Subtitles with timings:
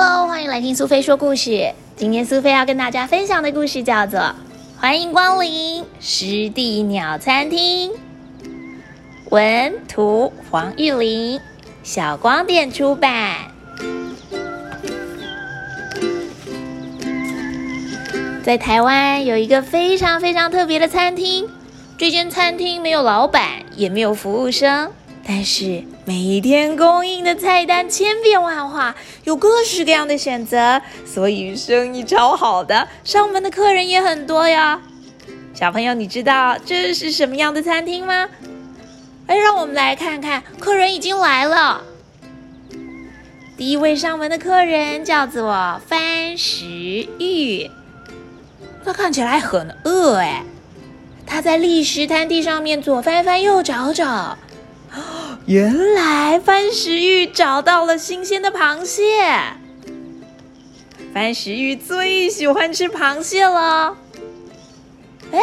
[0.00, 1.72] Hello，欢迎来听苏菲说故事。
[1.96, 4.20] 今天苏菲要跟大家分享的故事叫做
[4.78, 7.90] 《欢迎光临湿地鸟餐厅》。
[9.30, 11.40] 文图黄玉玲，
[11.82, 13.38] 小光点出版。
[18.44, 21.48] 在台湾有一个非常非常特别的餐厅，
[21.96, 24.92] 这间餐厅没有老板，也没有服务生。
[25.26, 34.80] 但是每天供应的菜单千变万化，有各式各样的选择，所以生意超好的，上门的客人也很多呀。
[35.52, 38.26] 小朋友，你知道这是什么样的餐厅吗？
[39.26, 41.82] 哎，让我们来看看，客人已经来了。
[43.58, 46.64] 第一位上门的客人叫做番石
[47.18, 47.70] 玉，
[48.82, 50.42] 他看起来很饿哎，
[51.26, 54.38] 他在砾石滩地上面左翻翻右找找。
[55.48, 59.02] 原来番石玉找到了新鲜的螃蟹。
[61.14, 63.96] 番石玉最喜欢吃螃蟹了。
[65.32, 65.40] 哎，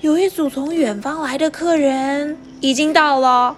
[0.00, 3.54] 有一组从远方来的客人已经到了。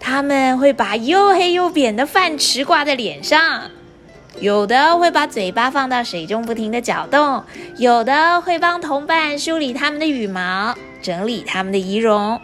[0.00, 3.70] 他们会把又黑又扁的饭匙挂在脸上，
[4.40, 7.44] 有的会把嘴巴放到水中不停的搅动，
[7.76, 12.40] 有的会帮同伴梳理他们的羽毛，整理他们的仪容。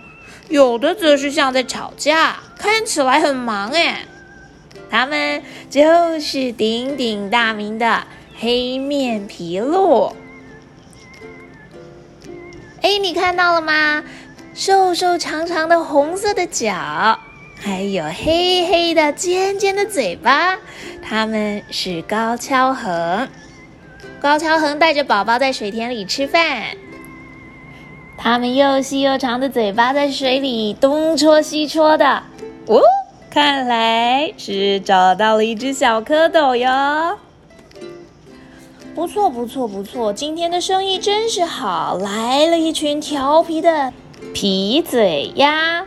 [0.53, 4.05] 有的则是像在吵架，看起来很忙哎。
[4.91, 8.05] 他们就是鼎鼎大名的
[8.39, 10.15] 黑面琵鹭。
[12.83, 14.05] 哎，你看到了吗？
[14.53, 17.19] 瘦瘦长长的红色的脚，
[17.59, 20.59] 还有黑黑的尖尖的嘴巴。
[21.03, 23.27] 他们是高跷横。
[24.21, 26.77] 高跷横带着宝宝在水田里吃饭。
[28.23, 32.23] 它们又细又长的嘴巴在水里东戳西戳的，
[32.67, 32.81] 哦，
[33.29, 37.19] 看来是找到了一只小蝌蚪哟。
[38.95, 43.93] 不错，不错，不错，今天的生意真是好，来了一群调皮的
[44.33, 45.85] 皮嘴鸭。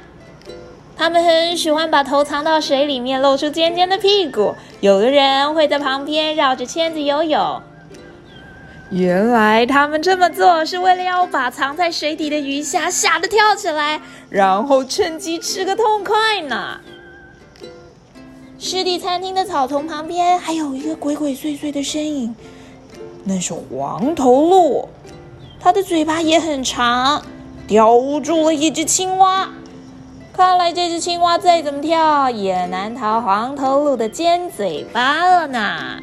[0.97, 4.53] 它们很喜欢把头藏到水里面，露出尖尖的屁股。
[4.81, 7.62] 有的人会在旁边绕着圈子游泳。
[8.95, 16.79] 原来他们这么做是为了要把藏在水底的鱼虾吓得跳起来，然后趁机吃个痛快呢。
[18.57, 22.34] 湿地餐厅的草丛旁边还有一个鬼鬼祟祟的身影，
[23.25, 24.88] 那是黄头鹿，
[25.59, 27.22] 它的嘴巴也很长，
[27.67, 29.50] 叼住了一只青蛙。
[30.31, 36.00] 看来这只青蛙再怎么跳也难逃黄头鹿的尖嘴巴了呢。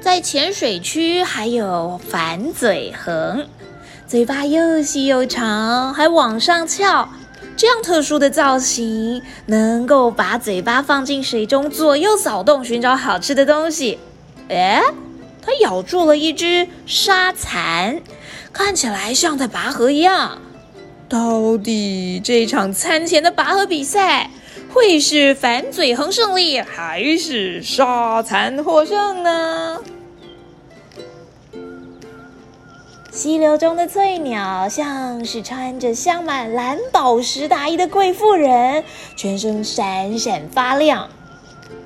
[0.00, 3.46] 在浅水区还有反嘴横，
[4.06, 7.08] 嘴巴又细又长，还往上翘。
[7.56, 13.98] 这样特殊的造型，能够把嘴巴放进水中左右扫动，寻找好吃的东西。
[14.48, 14.80] 哎，
[15.42, 18.00] 它咬住了一只沙蚕，
[18.52, 20.38] 看起来像在拔河一样。
[21.08, 24.30] 到底这场餐前的拔河比赛，
[24.78, 29.80] 会是反嘴横胜利，还是沙蚕获胜呢？
[33.10, 38.84] 溪流中的翠鸟像是穿着镶满蓝宝石大衣的贵妇人，
[39.16, 41.08] 全身闪闪发亮。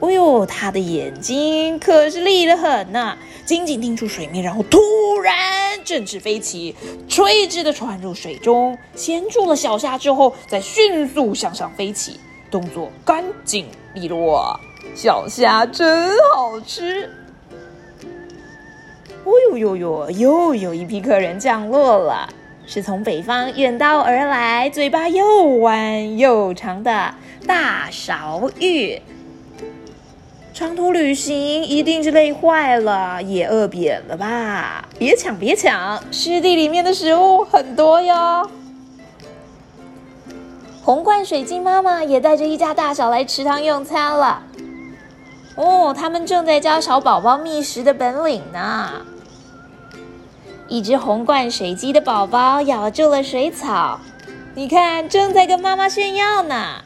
[0.00, 3.16] 哦呦，它的眼睛可是利得很呐，
[3.46, 4.78] 紧紧盯住水面，然后突
[5.18, 5.34] 然
[5.82, 6.76] 振翅飞起，
[7.08, 12.20] 垂直的穿入水中，衔住了小虾之后，再迅速向上飞起，
[12.52, 14.60] 动作干净利落。
[14.94, 17.10] 小虾真好吃。
[19.24, 20.10] 哦呦呦呦！
[20.10, 22.28] 又有一批客人降落了，
[22.66, 27.14] 是从北方远道而来、嘴巴又弯又长的
[27.46, 29.00] 大勺玉。
[30.52, 34.86] 长途旅行一定是累坏了，也饿扁了吧？
[34.98, 36.02] 别抢，别抢！
[36.10, 38.50] 湿地里面的食物很多哟。
[40.84, 44.42] 红冠水晶妈妈也带着一家大小来池塘用餐了。
[45.54, 48.90] 哦，他们正在教小宝宝觅食的本领呢。
[50.66, 54.00] 一只红冠水鸡的宝宝咬住了水草，
[54.56, 56.82] 你看，正在跟妈妈炫耀呢。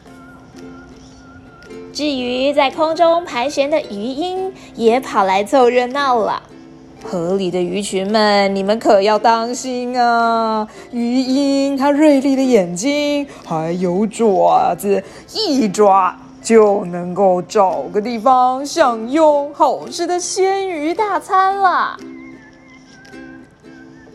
[1.94, 6.43] 至于在空中盘旋的鱼鹰，也跑来凑热闹了。
[7.04, 10.66] 河里的鱼群们，你们可要当心啊！
[10.90, 15.02] 鱼鹰它锐利的眼睛，还有爪子，
[15.32, 21.96] 一抓就能够找个地方享用好吃的鲜鱼大餐了。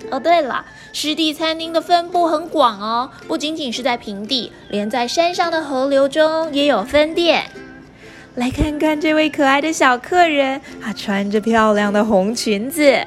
[0.10, 7.46] 哦，对了，湿地餐厅的分布很广哦，不仅仅是在平地，连在山上的河流中也有分店。
[8.36, 13.06] 来看看这位可爱的小客人，她穿着漂亮的红裙子，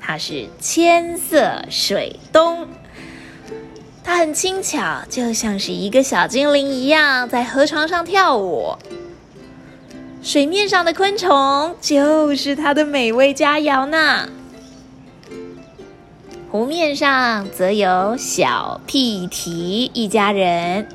[0.00, 2.66] 她是千色水东。
[4.02, 8.74] 她很轻巧，就像是一个小精灵一样，在河床上跳舞。
[10.22, 14.28] 水面上的昆虫就是她的美味佳肴呢。
[16.50, 20.88] 湖面上则有小屁蹄一家人，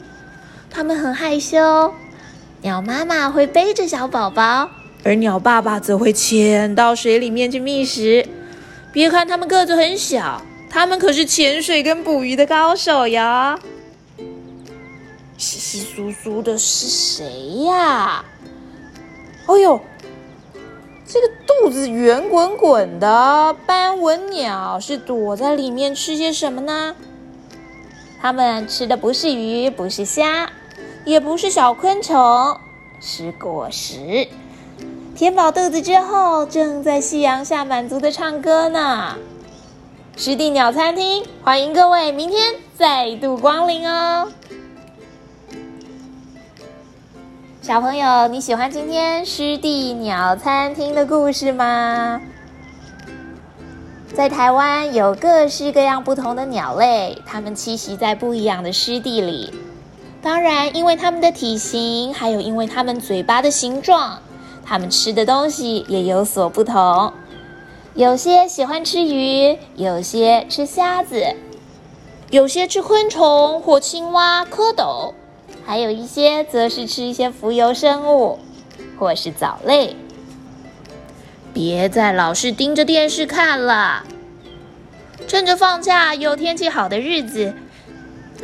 [0.71, 1.93] 他们很害羞。
[2.61, 4.69] 鸟妈妈会背着小宝宝，
[5.05, 8.27] 而鸟爸爸则会潜到水里面去觅食。
[8.91, 13.57] 别看它们个子很小，它们可是潜水跟捕鱼的高手呀！
[15.37, 18.25] 稀稀疏疏的是谁呀？
[19.45, 19.79] 哦呦，
[21.07, 26.93] 这个肚子圆滚滚的斑纹鸟是躲在里面吃些什么呢？
[28.21, 30.49] 它们吃的不是鱼，不是虾。
[31.09, 32.59] 也不是小昆虫，
[33.01, 34.27] 是果实。
[35.15, 39.15] 填饱肚子之后，正在夕阳下满足的唱歌呢。
[40.15, 44.31] 湿地鸟餐厅欢迎各位明天再度光临哦。
[47.63, 52.21] 小朋友，你喜欢今天湿地鸟餐厅的故事吗？
[54.13, 59.51] 在台湾有各式各样不同的鸟类，它们栖息在不一样的湿地里。
[60.21, 64.19] 当然，因为它们的体型，还有因为它们嘴巴的形状，
[64.65, 67.13] 它们吃的东西也有所不同。
[67.93, 71.35] 有些喜欢吃鱼，有些吃虾子，
[72.29, 75.13] 有些吃昆虫或青蛙、蝌蚪，
[75.65, 78.39] 还有一些则是吃一些浮游生物
[78.97, 79.95] 或是藻类。
[81.53, 84.03] 别再老是盯着电视看了，
[85.27, 87.53] 趁着放假有天气好的日子。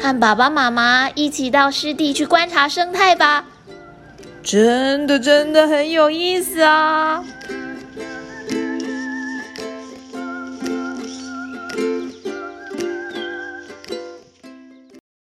[0.02, 3.46] 和爸爸妈妈一起到湿地去观察生态吧，
[4.44, 7.24] 真的真的很有意思啊！